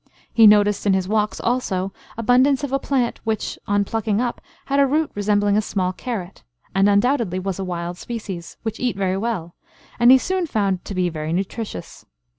[0.33, 4.79] He noticed in his walks also, abundance of a plant, which, on plucking up, had
[4.79, 6.41] a root resembling a small carrot,
[6.73, 9.53] and undoubtedly was a wild species, which eat very well,
[9.99, 12.03] and he soon found to be very nutritious.